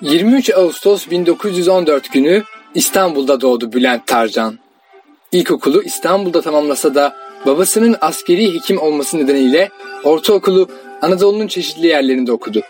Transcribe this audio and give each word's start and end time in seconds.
23 0.00 0.50
Ağustos 0.50 1.10
1914 1.10 2.12
günü 2.12 2.42
İstanbul'da 2.74 3.40
doğdu 3.40 3.72
Bülent 3.72 4.06
Tarcan. 4.06 4.58
İlkokulu 5.32 5.82
İstanbul'da 5.82 6.40
tamamlasa 6.40 6.94
da 6.94 7.16
babasının 7.46 7.96
askeri 8.00 8.54
hekim 8.54 8.78
olması 8.78 9.18
nedeniyle 9.18 9.70
ortaokulu 10.04 10.68
Anadolu'nun 11.02 11.46
çeşitli 11.46 11.86
yerlerinde 11.86 12.32
okudu. 12.32 12.60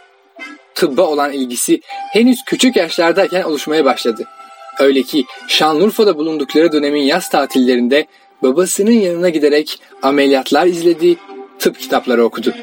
Tıbba 0.75 1.03
olan 1.03 1.33
ilgisi 1.33 1.81
henüz 2.13 2.45
küçük 2.45 2.77
yaşlardayken 2.77 3.43
oluşmaya 3.43 3.85
başladı. 3.85 4.27
Öyle 4.79 5.03
ki 5.03 5.25
Şanlıurfa'da 5.49 6.19
bulundukları 6.19 6.73
dönemin 6.73 7.03
yaz 7.03 7.29
tatillerinde 7.29 8.07
babasının 8.43 8.91
yanına 8.91 9.29
giderek 9.29 9.81
ameliyatlar 10.03 10.67
izledi, 10.67 11.17
tıp 11.59 11.81
kitapları 11.81 12.25
okudu. 12.25 12.55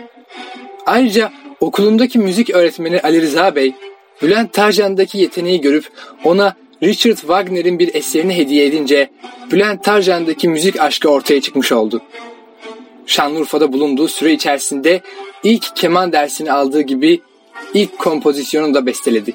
Ayrıca 0.85 1.31
okulundaki 1.59 2.19
müzik 2.19 2.49
öğretmeni 2.49 3.01
Ali 3.01 3.21
Rıza 3.21 3.55
Bey, 3.55 3.73
Bülent 4.21 4.53
Tarcan'daki 4.53 5.17
yeteneği 5.17 5.61
görüp 5.61 5.89
ona 6.23 6.55
Richard 6.83 7.17
Wagner'in 7.17 7.79
bir 7.79 7.95
eserini 7.95 8.37
hediye 8.37 8.65
edince 8.65 9.09
Bülent 9.51 9.83
Tarcan'daki 9.83 10.49
müzik 10.49 10.81
aşkı 10.81 11.09
ortaya 11.09 11.41
çıkmış 11.41 11.71
oldu. 11.71 12.01
Şanlıurfa'da 13.05 13.73
bulunduğu 13.73 14.07
süre 14.07 14.33
içerisinde 14.33 15.01
ilk 15.43 15.75
keman 15.75 16.11
dersini 16.11 16.51
aldığı 16.51 16.81
gibi 16.81 17.21
ilk 17.73 17.99
kompozisyonunu 17.99 18.73
da 18.73 18.85
besteledi. 18.85 19.33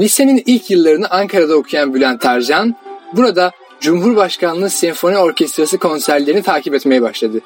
Lisenin 0.00 0.42
ilk 0.46 0.70
yıllarını 0.70 1.10
Ankara'da 1.10 1.56
okuyan 1.56 1.94
Bülent 1.94 2.20
Tarcan, 2.20 2.74
burada 3.12 3.50
Cumhurbaşkanlığı 3.80 4.70
Senfoni 4.70 5.18
Orkestrası 5.18 5.78
konserlerini 5.78 6.42
takip 6.42 6.74
etmeye 6.74 7.02
başladı. 7.02 7.40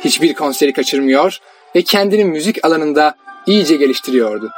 Hiçbir 0.00 0.34
konseri 0.34 0.72
kaçırmıyor 0.72 1.38
ve 1.76 1.82
kendini 1.82 2.24
müzik 2.24 2.64
alanında 2.64 3.14
iyice 3.46 3.76
geliştiriyordu. 3.76 4.50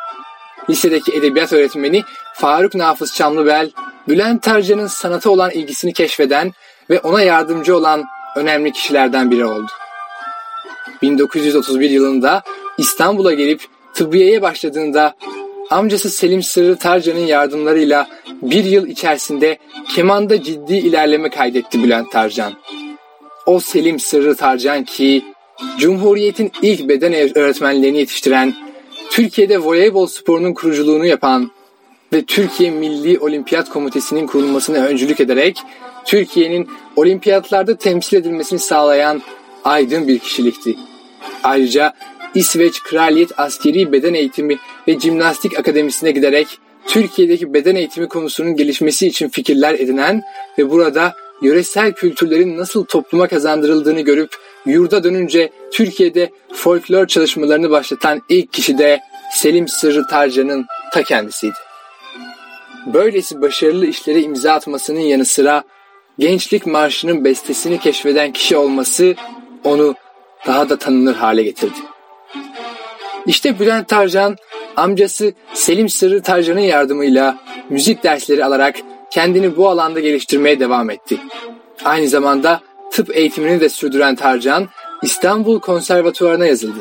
Lisedeki 0.71 1.13
edebiyat 1.13 1.53
öğretmeni 1.53 2.03
Faruk 2.35 2.75
Nafız 2.75 3.15
Çamlıbel, 3.15 3.71
Bülent 4.09 4.43
Tarcan'ın 4.43 4.87
sanata 4.87 5.31
olan 5.31 5.51
ilgisini 5.51 5.93
keşfeden 5.93 6.53
ve 6.91 7.01
ona 7.01 7.23
yardımcı 7.23 7.77
olan 7.77 8.05
önemli 8.37 8.73
kişilerden 8.73 9.31
biri 9.31 9.45
oldu. 9.45 9.71
1931 11.03 11.91
yılında 11.91 12.43
İstanbul'a 12.79 13.33
gelip 13.33 13.65
tıbbiyeye 13.95 14.43
başladığında 14.43 15.15
amcası 15.71 16.11
Selim 16.11 16.43
Sırrı 16.43 16.77
Tarcan'ın 16.77 17.27
yardımlarıyla 17.27 18.09
bir 18.43 18.65
yıl 18.65 18.87
içerisinde 18.87 19.59
kemanda 19.95 20.43
ciddi 20.43 20.75
ilerleme 20.75 21.31
kaydetti 21.31 21.83
Bülent 21.83 22.13
Tarcan. 22.13 22.53
O 23.47 23.61
Selim 23.61 24.01
Sırrı 24.01 24.37
Tarcan 24.37 24.85
ki 24.85 25.25
Cumhuriyet'in 25.79 26.53
ilk 26.63 26.89
beden 26.89 27.39
öğretmenlerini 27.39 27.99
yetiştiren, 27.99 28.55
Türkiye'de 29.11 29.59
voleybol 29.59 30.07
sporunun 30.07 30.55
kuruculuğunu 30.55 31.07
yapan 31.07 31.51
ve 32.13 32.25
Türkiye 32.25 32.71
Milli 32.71 33.19
Olimpiyat 33.19 33.69
Komitesi'nin 33.69 34.27
kurulmasına 34.27 34.79
öncülük 34.79 35.21
ederek 35.21 35.59
Türkiye'nin 36.05 36.69
olimpiyatlarda 36.97 37.77
temsil 37.77 38.17
edilmesini 38.17 38.59
sağlayan 38.59 39.23
aydın 39.65 40.09
bir 40.09 40.19
kişilikti. 40.19 40.77
Ayrıca 41.43 41.93
İsveç 42.37 42.83
Kraliyet 42.83 43.39
Askeri 43.39 43.93
Beden 43.93 44.15
Eğitimi 44.15 44.59
ve 44.89 44.99
Cimnastik 44.99 45.59
Akademisi'ne 45.59 46.11
giderek 46.11 46.47
Türkiye'deki 46.87 47.55
beden 47.55 47.75
eğitimi 47.75 48.09
konusunun 48.09 48.57
gelişmesi 48.57 49.07
için 49.07 49.29
fikirler 49.29 49.75
edinen 49.75 50.23
ve 50.59 50.71
burada 50.71 51.15
yöresel 51.43 51.93
kültürlerin 51.93 52.59
nasıl 52.59 52.85
topluma 52.85 53.29
kazandırıldığını 53.29 54.01
görüp 54.01 54.31
yurda 54.67 55.05
dönünce 55.05 55.51
Türkiye'de 55.73 56.31
folklor 56.53 57.07
çalışmalarını 57.07 57.71
başlatan 57.71 58.23
ilk 58.29 58.53
kişi 58.53 58.79
de 58.79 59.01
Selim 59.33 59.69
Sırrı 59.69 60.07
Tarcan'ın 60.07 60.67
ta 60.93 61.03
kendisiydi. 61.03 61.55
Böylesi 62.87 63.43
başarılı 63.43 63.87
işlere 63.87 64.23
imza 64.23 64.53
atmasının 64.53 65.01
yanı 65.01 65.25
sıra 65.25 65.65
Gençlik 66.19 66.67
Marşı'nın 66.67 67.25
bestesini 67.25 67.79
keşfeden 67.79 68.33
kişi 68.33 68.57
olması 68.57 69.15
onu 69.65 69.95
daha 70.47 70.69
da 70.69 70.79
tanınır 70.79 71.15
hale 71.15 71.43
getirdi. 71.43 71.96
İşte 73.27 73.59
Bülent 73.59 73.89
Tarcan 73.89 74.37
amcası 74.77 75.33
Selim 75.55 75.89
Sırrı 75.89 76.23
Tarcan'ın 76.23 76.61
yardımıyla 76.61 77.39
müzik 77.71 78.03
dersleri 78.03 78.45
alarak 78.45 78.77
kendini 79.11 79.57
bu 79.57 79.69
alanda 79.69 80.01
geliştirmeye 80.01 80.61
devam 80.61 80.91
etti. 80.91 81.19
Aynı 81.85 82.09
zamanda 82.09 82.61
tıp 82.93 83.17
eğitimini 83.17 83.61
de 83.61 83.69
sürdüren 83.69 84.17
Tarcan 84.17 84.69
İstanbul 85.03 85.61
Konservatuvarı'na 85.61 86.47
yazıldı. 86.47 86.79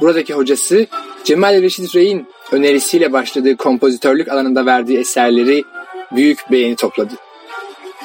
Buradaki 0.00 0.34
hocası 0.34 0.86
Cemal 1.24 1.62
Reşit 1.62 1.96
Rey'in 1.96 2.26
önerisiyle 2.52 3.12
başladığı 3.12 3.56
kompozitörlük 3.56 4.28
alanında 4.28 4.66
verdiği 4.66 4.98
eserleri 4.98 5.64
büyük 6.12 6.50
beğeni 6.50 6.76
topladı. 6.76 7.14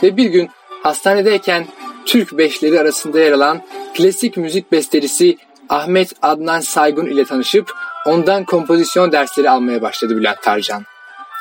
Ve 0.03 0.17
bir 0.17 0.25
gün 0.25 0.49
hastanedeyken 0.83 1.65
Türk 2.05 2.37
beşleri 2.37 2.79
arasında 2.79 3.19
yer 3.19 3.31
alan 3.31 3.61
klasik 3.93 4.37
müzik 4.37 4.71
bestecisi 4.71 5.37
Ahmet 5.71 6.13
Adnan 6.21 6.59
Saygun 6.59 7.05
ile 7.05 7.25
tanışıp 7.25 7.71
ondan 8.05 8.45
kompozisyon 8.45 9.11
dersleri 9.11 9.49
almaya 9.49 9.81
başladı 9.81 10.17
Bülent 10.17 10.41
Tarcan. 10.43 10.83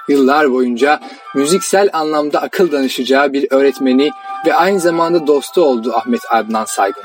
Yıllar 0.09 0.53
boyunca 0.53 1.01
müziksel 1.35 1.91
anlamda 1.93 2.43
akıl 2.43 2.73
danışacağı 2.73 3.33
bir 3.33 3.47
öğretmeni 3.51 4.11
ve 4.47 4.55
aynı 4.55 4.81
zamanda 4.81 5.27
dostu 5.27 5.63
oldu 5.63 5.93
Ahmet 5.95 6.21
Adnan 6.31 6.65
Saygun. 6.65 7.05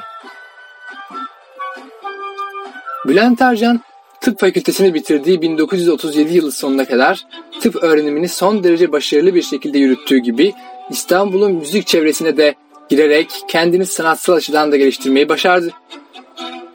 Bülent 3.05 3.39
Tarcan 3.39 3.81
tıp 4.21 4.39
fakültesini 4.39 4.93
bitirdiği 4.93 5.41
1937 5.41 6.33
yılı 6.33 6.51
sonuna 6.51 6.85
kadar 6.85 7.25
tıp 7.61 7.75
öğrenimini 7.83 8.29
son 8.29 8.63
derece 8.63 8.91
başarılı 8.91 9.35
bir 9.35 9.41
şekilde 9.41 9.77
yürüttüğü 9.77 10.17
gibi 10.17 10.53
İstanbul'un 10.89 11.51
müzik 11.51 11.87
çevresine 11.87 12.37
de 12.37 12.55
girerek 12.89 13.29
kendini 13.47 13.85
sanatsal 13.85 14.33
açıdan 14.33 14.71
da 14.71 14.77
geliştirmeyi 14.77 15.29
başardı. 15.29 15.71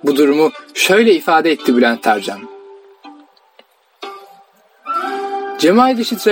Bu 0.04 0.16
durumu 0.16 0.50
şöyle 0.74 1.14
ifade 1.14 1.50
etti 1.50 1.76
Bülent 1.76 2.02
Tarcan. 2.02 2.40
Cemal 5.58 5.98
Reşit 5.98 6.26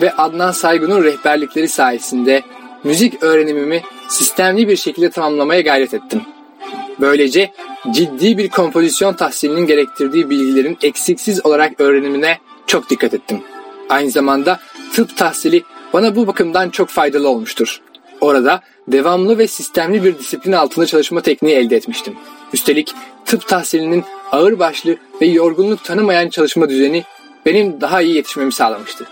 ve 0.00 0.12
Adnan 0.18 0.52
Saygun'un 0.52 1.04
rehberlikleri 1.04 1.68
sayesinde 1.68 2.42
müzik 2.84 3.22
öğrenimimi 3.22 3.82
sistemli 4.08 4.68
bir 4.68 4.76
şekilde 4.76 5.10
tamamlamaya 5.10 5.60
gayret 5.60 5.94
ettim. 5.94 6.22
Böylece 7.00 7.52
ciddi 7.90 8.38
bir 8.38 8.48
kompozisyon 8.48 9.14
tahsilinin 9.14 9.66
gerektirdiği 9.66 10.30
bilgilerin 10.30 10.78
eksiksiz 10.82 11.46
olarak 11.46 11.80
öğrenimine 11.80 12.38
çok 12.66 12.90
dikkat 12.90 13.14
ettim. 13.14 13.42
Aynı 13.88 14.10
zamanda 14.10 14.60
tıp 14.92 15.16
tahsili 15.16 15.62
bana 15.92 16.16
bu 16.16 16.26
bakımdan 16.26 16.70
çok 16.70 16.88
faydalı 16.88 17.28
olmuştur. 17.28 17.80
Orada 18.20 18.60
devamlı 18.88 19.38
ve 19.38 19.46
sistemli 19.46 20.04
bir 20.04 20.18
disiplin 20.18 20.52
altında 20.52 20.86
çalışma 20.86 21.20
tekniği 21.20 21.56
elde 21.56 21.76
etmiştim. 21.76 22.14
Üstelik 22.52 22.94
tıp 23.24 23.48
tahsilinin 23.48 24.04
ağır 24.32 24.58
başlı 24.58 24.96
ve 25.20 25.26
yorgunluk 25.26 25.84
tanımayan 25.84 26.28
çalışma 26.28 26.68
düzeni 26.68 27.04
benim 27.46 27.80
daha 27.80 28.02
iyi 28.02 28.14
yetişmemi 28.14 28.52
sağlamıştı. 28.52 29.06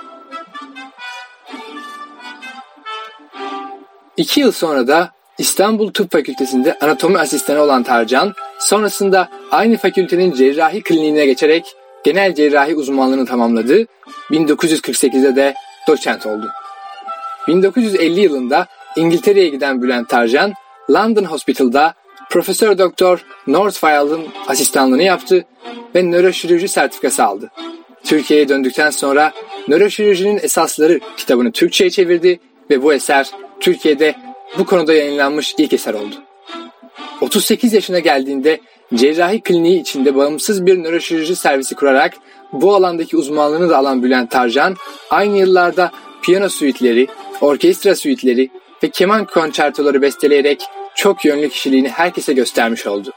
İki 4.17 4.41
yıl 4.41 4.53
sonra 4.53 4.89
da 4.89 5.11
İstanbul 5.39 5.93
Tıp 5.93 6.13
Fakültesi'nde 6.13 6.79
anatomi 6.81 7.19
asistanı 7.19 7.61
olan 7.61 7.83
Tarcan, 7.83 8.35
sonrasında 8.59 9.29
aynı 9.51 9.77
fakültenin 9.77 10.33
cerrahi 10.33 10.83
kliniğine 10.83 11.27
geçerek 11.27 11.77
genel 12.05 12.35
cerrahi 12.35 12.75
uzmanlığını 12.75 13.27
tamamladı. 13.27 13.87
1948'de 14.31 15.37
de 15.37 15.55
doçent 15.89 16.27
oldu. 16.27 16.51
1950 17.49 18.21
yılında 18.21 18.67
İngiltere'ye 18.97 19.49
giden 19.49 19.83
Bülent 19.83 20.09
Tarcan, 20.09 20.53
London 20.91 21.25
Hospital'da 21.25 21.95
Profesör 22.31 22.79
Doktor 22.79 23.25
Northfield'ın 23.47 24.27
asistanlığını 24.49 25.03
yaptı 25.03 25.45
ve 25.95 26.03
nöroşirurji 26.03 26.69
sertifikası 26.69 27.25
aldı. 27.25 27.51
Türkiye'ye 28.05 28.49
döndükten 28.49 28.91
sonra 28.91 29.33
Nöroşirurjinin 29.69 30.41
Esasları 30.43 31.01
kitabını 31.17 31.53
Türkçe'ye 31.53 31.91
çevirdi 31.91 32.41
ve 32.71 32.83
bu 32.83 32.93
eser 32.93 33.31
Türkiye'de 33.61 34.15
bu 34.59 34.67
konuda 34.67 34.95
yayınlanmış 34.95 35.55
ilk 35.59 35.73
eser 35.73 35.95
oldu. 35.95 36.15
38 37.21 37.73
yaşına 37.73 37.99
geldiğinde 37.99 38.61
cerrahi 38.95 39.41
kliniği 39.41 39.81
içinde 39.81 40.17
bağımsız 40.17 40.67
bir 40.67 40.83
nöroşirurji 40.83 41.37
servisi 41.37 41.75
kurarak 41.75 42.15
bu 42.53 42.75
alandaki 42.75 43.17
uzmanlığını 43.17 43.69
da 43.69 43.79
alan 43.79 44.03
Bülent 44.03 44.31
Tarcan, 44.31 44.77
aynı 45.11 45.39
yıllarda 45.39 45.91
piyano 46.23 46.49
suitleri, 46.49 47.07
orkestra 47.41 47.97
suitleri 47.97 48.51
ve 48.85 48.91
keman 48.91 49.25
konçertoları 49.25 50.03
besteleyerek 50.03 50.63
çok 50.95 51.25
yönlü 51.25 51.49
kişiliğini 51.49 51.89
herkese 51.89 52.33
göstermiş 52.33 52.87
oldu. 52.87 53.13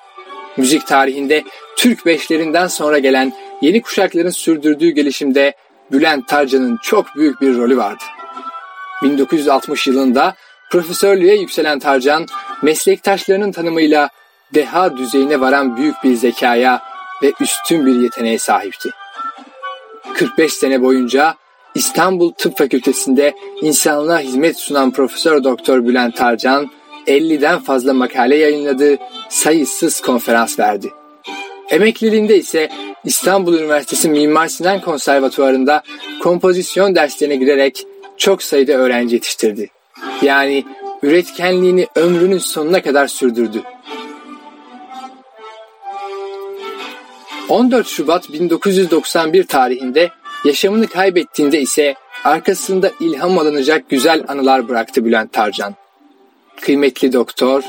Müzik 0.57 0.87
tarihinde 0.87 1.43
Türk 1.77 2.05
beşlerinden 2.05 2.67
sonra 2.67 2.99
gelen 2.99 3.33
yeni 3.61 3.81
kuşakların 3.81 4.29
sürdürdüğü 4.29 4.89
gelişimde 4.89 5.53
Bülent 5.91 6.27
Tarcan'ın 6.27 6.79
çok 6.83 7.15
büyük 7.15 7.41
bir 7.41 7.57
rolü 7.57 7.77
vardı. 7.77 8.03
1960 9.03 9.87
yılında 9.87 10.35
profesörlüğe 10.71 11.35
yükselen 11.35 11.79
Tarcan, 11.79 12.25
meslektaşlarının 12.61 13.51
tanımıyla 13.51 14.09
deha 14.53 14.97
düzeyine 14.97 15.39
varan 15.39 15.77
büyük 15.77 16.03
bir 16.03 16.15
zekaya 16.15 16.81
ve 17.23 17.33
üstün 17.39 17.85
bir 17.85 17.95
yeteneğe 17.95 18.39
sahipti. 18.39 18.89
45 20.13 20.53
sene 20.53 20.81
boyunca 20.81 21.35
İstanbul 21.77 22.31
Tıp 22.31 22.57
Fakültesi'nde 22.57 23.33
insanlığa 23.61 24.19
hizmet 24.19 24.57
sunan 24.57 24.91
Profesör 24.91 25.43
Doktor 25.43 25.85
Bülent 25.85 26.15
Tarcan 26.15 26.71
50'den 27.07 27.59
fazla 27.59 27.93
makale 27.93 28.35
yayınladı, 28.35 28.97
sayısız 29.29 30.01
konferans 30.01 30.59
verdi. 30.59 30.89
Emekliliğinde 31.69 32.37
ise 32.37 32.69
İstanbul 33.03 33.53
Üniversitesi 33.53 34.09
Mimar 34.09 34.47
Sinan 34.47 34.81
Konservatuvarı'nda 34.81 35.83
kompozisyon 36.21 36.95
derslerine 36.95 37.35
girerek 37.35 37.85
çok 38.17 38.43
sayıda 38.43 38.73
öğrenci 38.73 39.15
yetiştirdi. 39.15 39.69
Yani 40.21 40.63
üretkenliğini 41.03 41.87
ömrünün 41.95 42.37
sonuna 42.37 42.81
kadar 42.81 43.07
sürdürdü. 43.07 43.61
14 47.49 47.87
Şubat 47.87 48.33
1991 48.33 49.43
tarihinde 49.43 50.09
yaşamını 50.45 50.87
kaybettiğinde 50.87 51.61
ise 51.61 51.95
arkasında 52.23 52.91
ilham 52.99 53.37
alınacak 53.37 53.89
güzel 53.89 54.23
anılar 54.27 54.69
bıraktı 54.69 55.05
Bülent 55.05 55.33
Tarcan. 55.33 55.75
Kıymetli 56.61 57.13
doktor 57.13 57.63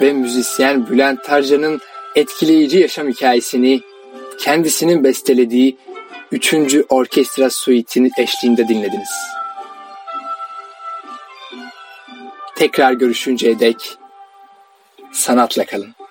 ve 0.00 0.12
müzisyen 0.12 0.88
Bülent 0.88 1.24
Tarcan'ın 1.24 1.80
etkileyici 2.14 2.78
yaşam 2.78 3.08
hikayesini 3.08 3.80
kendisinin 4.38 5.04
bestelediği 5.04 5.76
3. 6.32 6.54
Orkestra 6.88 7.50
Suite'nin 7.50 8.12
eşliğinde 8.18 8.68
dinlediniz. 8.68 9.10
Tekrar 12.56 12.92
görüşünceye 12.92 13.58
dek 13.58 13.98
sanatla 15.12 15.66
kalın. 15.66 16.03